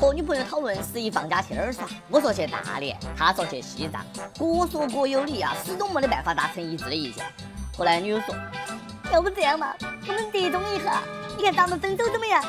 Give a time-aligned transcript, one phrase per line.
[0.00, 4.02] 和女朋友讨论十一放假去哪儿耍，我说去大连，他说去西藏，
[4.38, 7.22] 各说各有理啊，始终没得办法达成一致的意见。
[7.76, 8.34] 后来女友说，
[9.12, 9.74] 要不这样嘛，
[10.08, 11.02] 我们折中一下，
[11.36, 12.42] 你看咱们分手怎么样？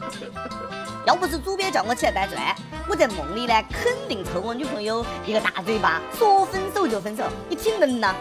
[1.06, 2.54] 要不是主编叫我起来搬砖，
[2.86, 8.14] 我在梦里呢肯定抽我女朋友一个大嘴巴，说分手就分手，你挺能呐！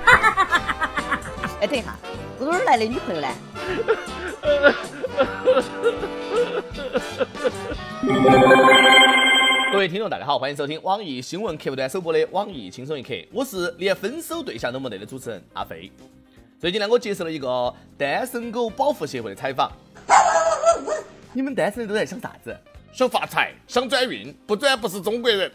[1.60, 1.94] 哎，等一下，
[2.40, 3.28] 我哪儿来的女朋友呢？
[9.80, 15.90] 各位听众，大家好，欢迎收听网易新闻客户端首播的网易轻松一刻，我是连分手对象都没得的主持人阿飞。
[16.60, 19.72] 最近呢，我接受了一个单身狗保护协会的采访。
[21.32, 22.54] 你们单身的都在想啥子？
[22.92, 25.50] 想发财，想转运，不转不是中国人。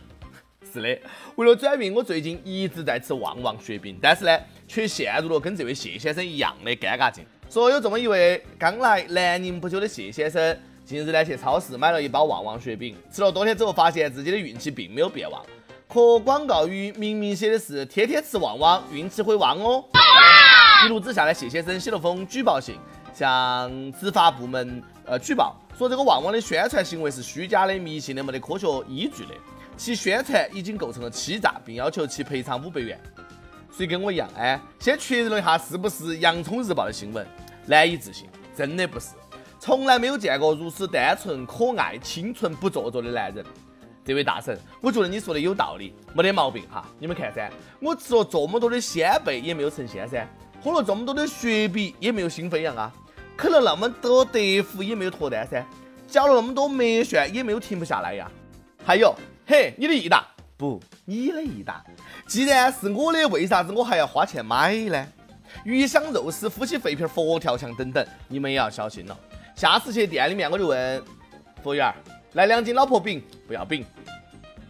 [0.72, 0.98] 是的，
[1.36, 7.22] 为了转运，我最近一直在吃旺旺雪饼，但是呢，却陷入了跟这位谢先生一样的尴尬境。
[7.50, 15.42] 说有这么一位刚来南宁不久的谢先生，近日呢去超市买了一包旺旺雪饼，吃了多天之后，发现自己的运气并没有变旺，
[15.88, 19.82] 可广告语明明写的是天天吃旺旺，运气会旺哦。
[20.84, 22.76] 一怒之下呢，谢先生写了封举报信，
[23.14, 29.34] 向执法部门呃举报，说这个旺旺的宣传行为是虚假的、迷信的、没得科学依据的，
[29.78, 33.00] 其宣传已经构成了欺诈，并要求其赔偿五百元。
[33.74, 34.28] 谁跟我一样？
[34.36, 37.26] 哎，先确认了一下是不是《洋葱日报》的新闻，
[37.64, 39.08] 难以置信，真的不是，
[39.64, 43.42] 从来没有见过如此单纯、可爱、清纯、不做作的男人。
[44.04, 46.86] 这位大神，我觉得你说的有道理，没得毛病哈。
[46.98, 50.28] 你们看噻，我吃了这么多的鲜贝也没有成仙噻，
[50.62, 52.92] 喝了这么多的雪碧也没有心飞扬啊，
[53.38, 55.64] 啃了那么多德芙也没有脱单噻，
[56.06, 58.30] 嚼了那么多麦旋也没有停不下来呀。
[58.84, 59.14] 还有，
[59.46, 60.26] 嘿，你的益达
[60.58, 61.82] 不，你的益达。
[62.26, 65.06] 既然是我的，为啥子我还要花钱买呢？
[65.64, 69.18] 鱼香肉丝、夫妻肺片、佛跳墙等等，你们也要小心了。
[69.54, 71.02] 下次去店里面，我就问
[71.62, 71.94] 服务员儿，
[72.32, 73.84] 来两斤老婆饼，不要饼。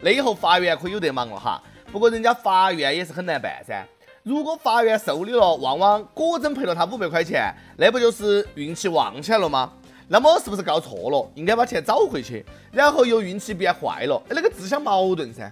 [0.00, 1.62] 那以后法院可有得忙了哈。
[1.90, 3.84] 不过人家法院也是很难办噻。
[4.22, 9.72] 如果法院受理了旺旺，果真赔了他五百块钱，那不就是运气旺起来了吗？
[10.06, 11.30] 那么是不是告错了？
[11.34, 14.22] 应该把钱找回去，然后又运气变坏了？
[14.28, 15.50] 那个自相矛盾噻。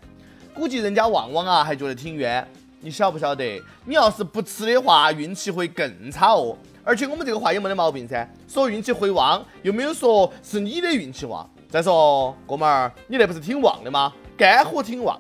[0.55, 2.47] 估计人家旺旺啊，还觉得挺冤。
[2.81, 3.63] 你晓不晓得？
[3.87, 6.57] 你要是不吃的话，运气会更差哦。
[6.85, 11.49] 而且我们这个话也没得毛病噻，说运气会旺，又没有说是你的运气旺。
[11.71, 14.13] 再说，哥们儿，你那不是挺旺的吗？
[14.37, 15.19] 肝火挺旺。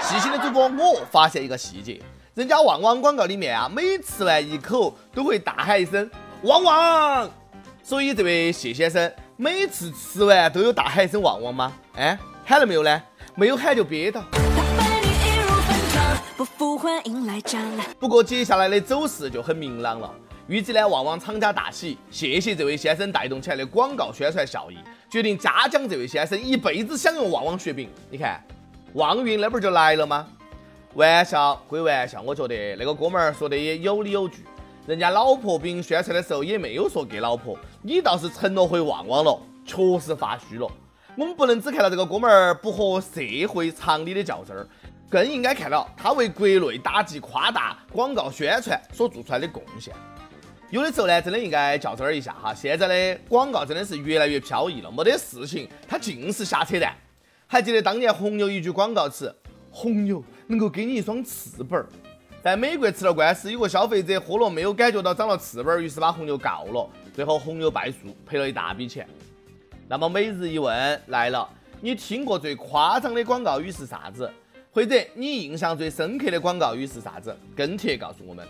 [0.00, 2.00] 细心的主播我发现一个细节，
[2.34, 6.10] 人家旺旺广告里面啊，每吃完一口都会大喊一声
[6.42, 7.30] “旺旺”，
[7.84, 11.72] 所以这位谢先生每次吃完都有大喊一声“旺旺”吗？
[11.94, 13.02] 哎，喊了没有呢？
[13.34, 14.22] 没有喊就憋到。
[17.98, 20.14] 不过接下来的走势就很明朗了，
[20.46, 24.76] 预计呢旺旺厂家大喜，谢谢这位先生带动起来的广告宣传效益，
[25.08, 27.88] 决定嘉奖这位先生一辈子享用旺旺雪饼。
[28.10, 28.38] 你看，
[28.92, 30.26] 旺运那不就来了吗？
[30.92, 34.44] 玩笑归玩笑，我觉得那个哥们儿说的也有理有据。
[34.86, 40.70] 人家老婆饼宣传的时候也没有说给老婆，你倒是承诺回旺旺了，确实发虚了。
[41.16, 44.68] 我们不能只看到这个哥们儿不合社会常理的较真儿，
[45.08, 49.94] 更应该看到他为国内打击夸大广告宣传所做出来的贡献。
[50.70, 52.52] 有的时候呢，真的应该较真儿一下哈。
[52.52, 56.92] 现在的广告真的是越来越飘逸了，没得事情他尽是瞎扯淡。
[57.46, 59.32] 还记得当年红牛一句广告词
[59.70, 61.86] ：“红牛能够给你一双翅膀。”
[62.42, 69.08] 在美国吃了官司，有个消费者喝了没有感觉到长了翅膀，于是把红牛告了，最后红牛败诉，赔了一大笔钱。
[69.88, 71.48] 那么每日一问来了，
[71.80, 74.28] 你听过最夸张的广告语是啥子？
[74.76, 77.34] 或者你印象最深刻的广告语是啥子？
[77.56, 78.46] 跟帖告诉我们。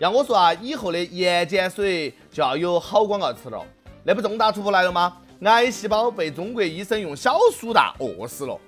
[0.00, 3.64] 要我说啊，以后的盐碱水就要有好广告词了。
[4.02, 5.16] 那不重大突破来了吗？
[5.42, 8.58] 癌细胞被中国医生用小苏打饿死了。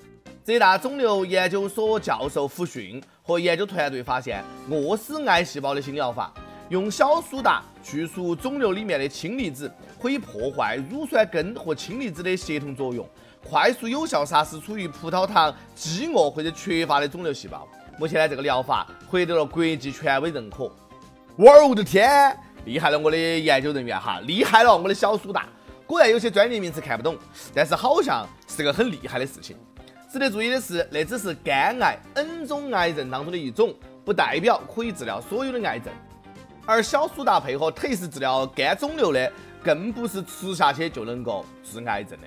[0.44, 6.32] 浙大肿瘤研究所教授胡迅和研究团队发现，饿死癌细胞的新疗法。
[6.68, 9.68] 用小苏打去除肿瘤里面的氢离子，
[10.00, 13.04] 可以破坏乳酸根和氢离子的协同作用，
[13.48, 17.68] 快速有效杀死处于葡萄糖饥饿或者缺乏的肿瘤细胞。
[17.98, 20.64] 目前呢，这个疗法获得了国际权威认可。
[21.36, 25.46] 哇哦，我的天，厉害了我的研究人员哈，厉害了我的小苏打。
[25.86, 27.16] 果然有些专业名词看不懂，
[27.54, 29.56] 但是好像是个很厉害的事情。
[30.10, 33.74] 值得注意的是，那只是肝癌 N 种癌症当中的一种，
[34.04, 35.92] 不代表可以治疗所有的癌症。
[36.64, 39.30] 而小苏打配合特氏治疗肝肿瘤的，
[39.62, 42.26] 更不是吃下去就能够治癌症的。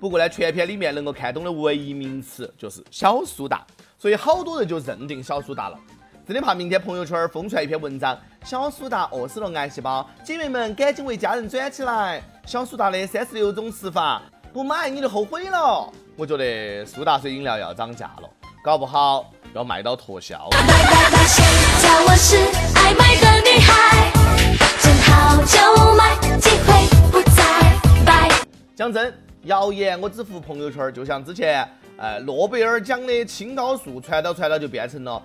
[0.00, 3.66] 不过呢，全片里面能够看懂的唯一名词就是小苏打，
[3.98, 5.78] 所以好多人就认定小苏打了。
[6.26, 12.22] 真的怕明天朋友圈疯出来一篇文章，小苏打饿死了癌细胞，姐妹们赶紧为家人转起来。
[12.46, 14.22] 小苏打的三十六种吃法，
[14.54, 15.92] 不买你就后悔了。
[16.16, 18.30] 我觉得苏打水饮料要涨价了，
[18.64, 20.48] 搞不好要卖到脱销。
[20.48, 22.36] 叫我是
[22.74, 24.10] 爱买的女孩，
[24.80, 27.42] 正好就买，机会不再
[28.06, 28.30] 白。
[28.74, 29.12] 讲真，
[29.44, 31.66] 谣言我只服朋友圈，就像之前，
[31.96, 35.22] 呃，诺贝尔奖的青蒿素传到传到就变成了。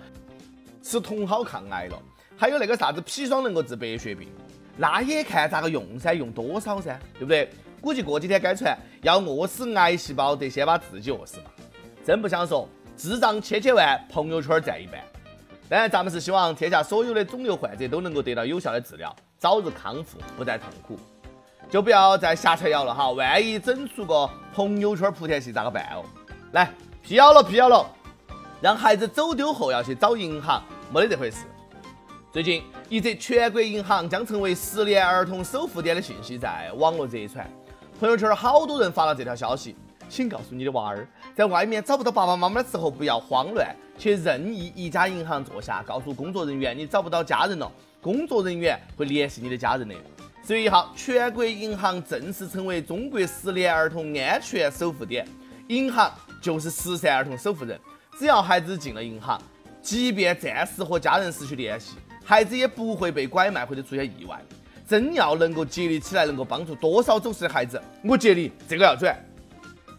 [0.82, 2.02] 吃茼蒿抗癌了，
[2.36, 4.28] 还有那个啥子砒霜能够治白血病，
[4.76, 7.50] 那也看咋个用噻，用多少噻，对不对？
[7.80, 11.50] 估计过几天该传要饿死癌细胞，得先把自己饿死吧。
[12.04, 15.00] 真不想说，智障千千万，朋友圈占一半。
[15.68, 20.96] 当然，咱们是希望天下所有的肿瘤患者都能够得到有效的治疗，早日康复，不再痛苦。
[21.68, 26.04] 就不要再瞎传谣了哈，万一整出个朋友圈莆田系咋个办哦？
[26.52, 26.70] 来，
[27.02, 27.84] 辟谣了，辟谣了，
[28.60, 30.62] 让孩子走丢后要去找银行。
[30.92, 31.38] 没得这回事。
[32.32, 37.50] 最近，一则全国银行将成为失联儿童守护点的信息在网络热传，
[37.98, 39.74] 朋友圈好多人发了这条消息。
[40.08, 47.68] 请告诉你的娃儿，在外面找不到爸爸妈妈的时候，不要慌乱，去任意一家银行坐下，告诉工作人员你找不到家人了，
[48.00, 49.94] 工作人员会联系你的家人的。
[50.46, 55.26] 十月一号，全国银行正式成为中国失联儿童安全守护点，
[55.66, 56.08] 银行
[56.40, 57.76] 就是失散儿童守护人，
[58.16, 59.42] 只要孩子进了银行。
[59.82, 64.40] 即便暂时和家人失去联系，孩子也不会被拐卖或者出现意外。
[64.86, 69.18] 真要能够接力起来，能够帮助多少走失的孩子，我接力这个要转。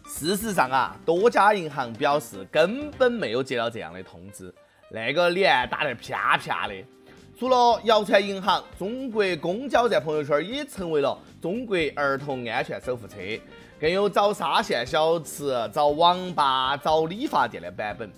[0.08, 4.54] 事实上啊，多家银行表示根本没有接到这样的通知，
[4.90, 6.74] 那个脸打得啪啪的。
[7.40, 13.16] 除了谣传银行，中国公交在朋友圈也成为了中国儿童安全守护车，
[13.80, 18.10] 更有找沙县小吃、找网吧、找理发店的版本。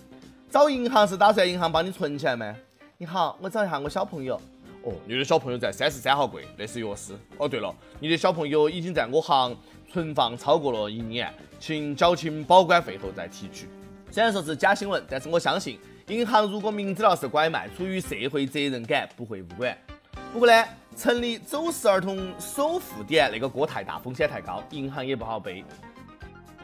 [0.48, 2.56] 找银行是打算银行帮你存钱吗？
[2.96, 4.40] 你好，我找一下我小朋友。
[4.84, 7.12] 哦，你的小朋友在三十三号柜，那是钥匙。
[7.36, 9.54] 哦，对了，你的小朋友已经在我行
[9.92, 13.68] 存放超过了一年，请缴清保管费后再提取。
[14.10, 15.78] 虽然说是假新闻，但是我相信
[16.10, 19.78] 银行如果明知道是拐卖，出于社会责任感不会不管。
[20.32, 20.64] 不过呢，
[20.96, 25.64] 成立走失儿童守护点那个锅太大，风险太高，银行也不好背。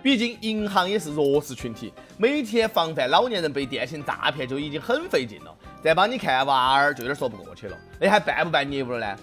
[0.02, 7.78] 毕竟银行也是弱势群体，每天防范老年人被电信诈骗就已经很费劲了，再帮你看娃儿就有点说不过去了。
[8.00, 9.16] 那还办不办业务了呢？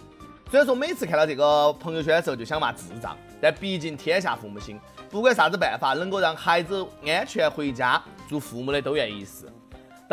[0.49, 4.79] 虽然说每次看到这个朋友圈的时候就想骂智障，但毕竟天下父母心，
[5.09, 9.51] 不管啥子办法能够让孩子安全回家，做父母的都愿意试。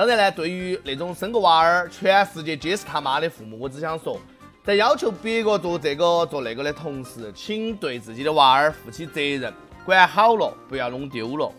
[0.01, 4.19] 当然呢，对于那种生个娃儿全世界皆是他妈的父母，我只想说，
[4.65, 9.53] 在要求别个做这个做那个的同时，请对自己的娃儿负起责任。
[9.85, 11.53] 管好了，不要弄丢了。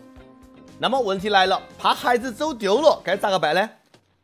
[0.76, 3.70] 那么问题来了，怕孩子走丢了，该咋个办呢？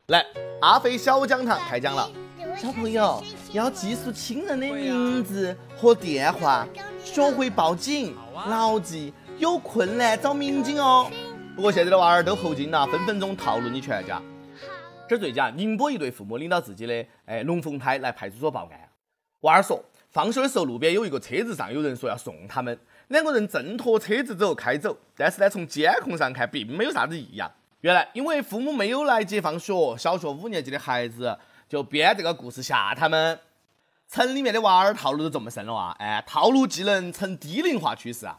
[0.09, 0.27] 来，
[0.63, 2.11] 阿飞小讲堂开讲了。
[2.57, 3.23] 小朋友
[3.53, 6.67] 要记住亲人的名字和电话，
[7.05, 8.17] 学会报警，
[8.49, 11.09] 牢记有困难找民警哦。
[11.59, 14.23] 不过现在的娃儿都猴精了，分分钟套路你全家。
[15.09, 18.89] 这最近，宁波一对父母领到自己的哎龙凤胎来派出所报案。
[19.41, 22.79] 娃儿说，放学的时候路边有一个车子上有人说要送他们。
[23.09, 27.51] 两个人挣脱车子之后开走，但是呢，从监控上看并没有啥子异样。
[27.81, 31.37] 原来因为父母没有来接放学，小学五年级的孩子
[31.69, 33.37] 就编这个故事吓他们。
[34.09, 35.97] 城里面的娃儿套路都这么深了啊！
[35.99, 38.39] 哎，套路技能呈低龄化趋势啊！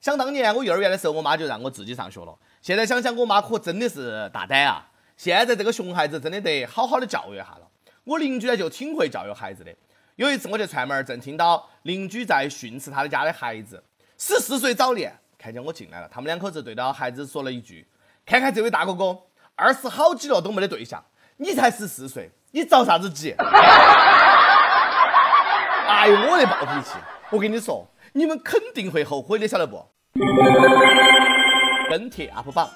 [0.00, 2.38] 想当年我幼儿园的时候，我妈就让我自己上学了。
[2.62, 4.86] 现在想想，我妈可真的是大胆啊！
[5.16, 7.62] 现在这个熊孩子真的得好好的教育一下了。
[8.04, 9.74] 我邻居呢就挺会教育孩子的。
[10.16, 13.82] 有一次我去串门，正听到邻居在训斥他的家的孩子。
[14.18, 17.88] 十四岁早恋，看见我进来了，他们两口子对着孩子说了一句
[18.26, 19.18] ：“看看这位大哥哥，
[19.54, 21.02] 二十好几了都没得对象，
[21.38, 23.34] 你才十四岁，你着啥子急？”
[25.88, 26.92] 哎呦，我的暴脾气！
[27.30, 29.82] 我跟你说，你们肯定会后悔的，晓得不？
[31.90, 32.70] 跟帖 UP 榜，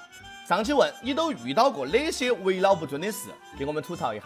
[0.45, 3.29] 上期问你都遇到过哪些为老不尊的事？
[3.57, 4.25] 给我们吐槽一下。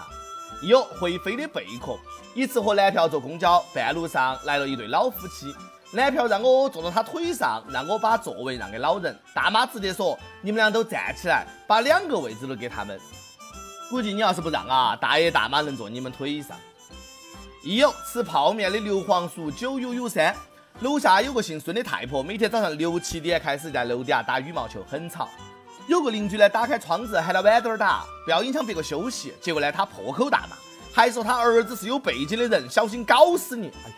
[0.63, 1.99] 有会飞的贝壳，
[2.35, 5.55] 一次和男票坐公交，半路上来了一对老夫妻。
[5.93, 9.15] 男票让我坐到他腿上，让我把座位让给老人。
[9.35, 12.99] 大妈直接说：“你们俩都站起来，把两个位置都给他们。”
[13.91, 16.57] 估计你要是不让啊，大爷大妈能坐你们腿上。
[17.63, 20.35] 一有吃泡面的牛黄叔九九九三，
[20.81, 25.29] 楼下有个姓孙的太婆，每天早上六七点开始在楼底下打羽毛球，很吵。
[25.89, 29.35] 有个邻居呢，打开窗子喊他晚点儿打，不要影响别个休息。
[29.41, 30.57] 结果呢，他破口大骂，
[30.95, 33.73] 还说他儿子是有背景的人，小心搞死你！
[33.85, 33.97] 哎呀，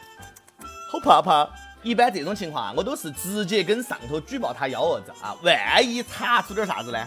[0.90, 1.46] 好怕怕。
[1.82, 5.36] 一般这种情况，我都是直接跟上头举报他幺蛾子啊！
[5.42, 6.98] 万一查出点啥子呢？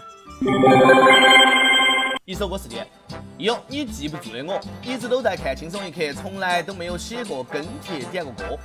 [2.26, 2.88] 一首歌时间，
[3.40, 8.60] 哟，你记不住的我，一直都在看轻松一刻，从来都没有写过跟帖点过歌。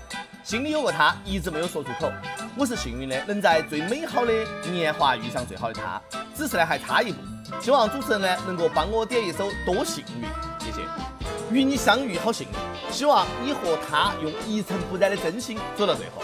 [0.45, 2.11] 心里有个他，一直没有说出口。
[2.57, 4.33] 我是幸运的，能在最美好的
[4.71, 6.01] 年华遇上最好的他，
[6.35, 7.19] 只是呢还差一步。
[7.61, 10.27] 希望主持人呢能够帮我点一首《多幸运》，
[10.65, 10.81] 谢谢。
[11.51, 16.23] 与你相遇好幸运，希望你和他用一尘不染的真心走到最后。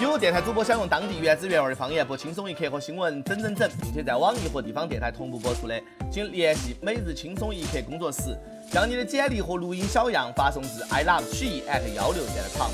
[0.00, 5.80] 有电台主播想用当地原汁原味的方言播《轻松一刻》和新闻整整整，并且在网易和地方电台同步播出的，
[6.10, 8.36] 请联系每日轻松一刻工作室，
[8.70, 12.70] 将你的简历和录音小样发送至 i love 曲艺 at 幺六点 com。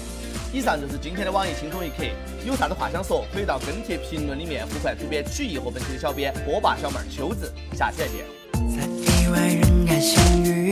[0.53, 2.05] 以上就是今天的网易轻松一刻，
[2.45, 8.27] 有啥子话想说，可以到跟帖评论里面呼唤主编曲艺和本期的小编波霸小妹秋子，下期再见。
[8.69, 10.71] 在意外人海相遇，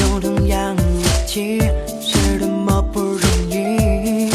[0.00, 0.84] 有同样默
[1.26, 1.60] 契，
[2.00, 4.30] 是多么不容易。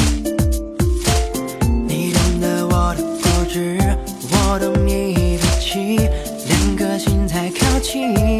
[1.87, 3.79] 你懂得我的固执，
[4.31, 5.97] 我懂你脾气，
[6.47, 8.34] 两颗心才靠近。